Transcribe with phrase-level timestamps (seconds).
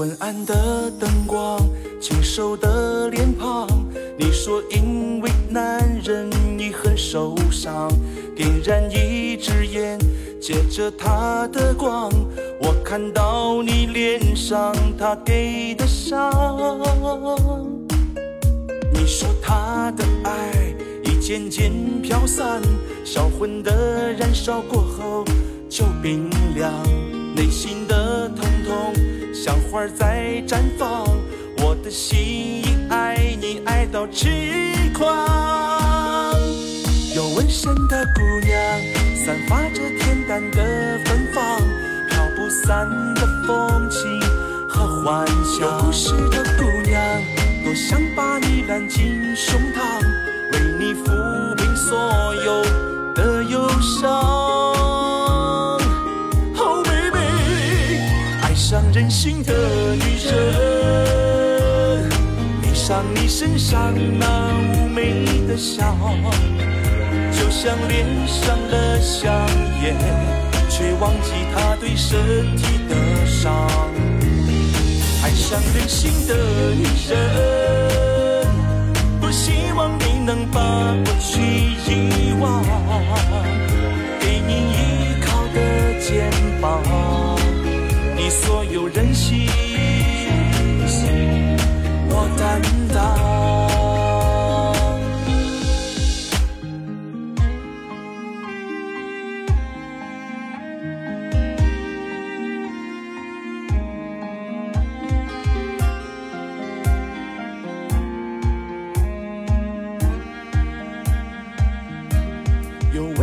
[0.00, 1.60] 昏暗的灯光，
[2.00, 3.68] 清瘦的脸庞。
[4.18, 6.26] 你说因为男人
[6.56, 7.92] 你很受伤，
[8.34, 9.98] 点燃一支烟，
[10.40, 12.10] 借着他的光，
[12.62, 16.80] 我看到你脸上他给的伤。
[18.94, 20.74] 你说他的爱
[21.04, 22.62] 已渐渐飘散，
[23.04, 25.26] 销魂的燃烧过后
[25.68, 26.72] 就冰凉，
[27.36, 27.79] 内心
[29.42, 31.06] 像花在绽放，
[31.64, 32.18] 我的心
[32.62, 34.28] 已爱你爱到痴
[34.92, 36.36] 狂。
[37.16, 38.60] 有纹身的姑娘，
[39.16, 41.58] 散发着恬淡的芬芳，
[42.10, 44.20] 飘不散的风情
[44.68, 45.60] 和幻想。
[45.62, 47.02] 有故事的姑娘，
[47.64, 50.04] 多想把你揽进胸膛，
[58.80, 59.52] 爱上任性的
[59.94, 60.32] 女人，
[62.62, 64.26] 闭上你身上那
[64.74, 65.94] 妩媚的笑。
[67.30, 69.30] 就像脸上了香
[69.82, 69.94] 烟，
[70.70, 73.52] 却忘记他对身体的伤。
[75.22, 76.34] 爱上任性的
[76.74, 78.48] 女人，
[79.20, 80.58] 多希望你能把
[81.04, 81.38] 过去
[81.86, 82.49] 遗忘，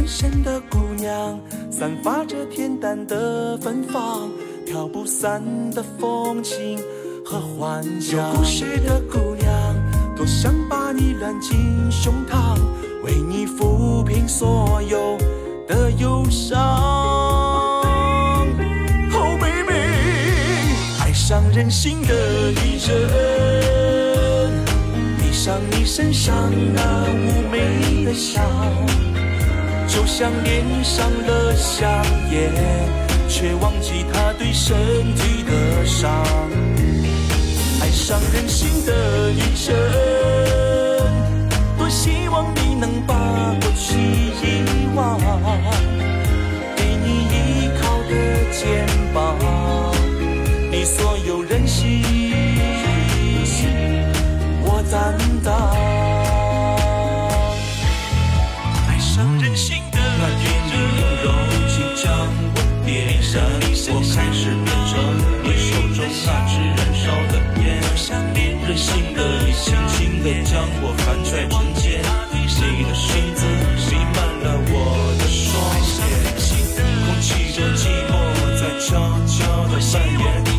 [0.08, 1.38] 有纹身的姑娘，
[1.70, 4.32] 散发着恬淡的芬芳，
[4.66, 6.80] 飘不散的风情
[7.26, 8.18] 和幻想。
[8.18, 9.52] 有故事的姑娘，
[10.16, 11.60] 多想把你揽进
[11.92, 12.58] 胸膛，
[13.04, 15.18] 为你抚平所有
[15.68, 16.58] 的忧伤。
[19.12, 19.74] Oh baby，
[21.02, 24.64] 爱上任性的女人，
[25.18, 26.34] 闭上你身上
[26.74, 28.42] 那妩媚的笑。
[29.88, 31.90] 就像脸上了香
[32.30, 32.52] 烟，
[33.28, 34.76] 却忘记他对身
[35.16, 36.12] 体的伤。
[37.82, 39.76] 爱上任性的女人，
[41.78, 43.16] 多希望你能把
[43.62, 44.64] 过去遗
[44.96, 45.18] 忘，
[46.76, 48.12] 给你依靠的
[48.52, 49.36] 肩膀，
[50.72, 52.04] 你所有任性，
[79.38, 80.57] 消失在深夜里。